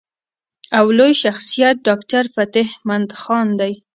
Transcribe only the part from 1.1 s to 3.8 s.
شخصيت ډاکټر فتح مند خان دے۔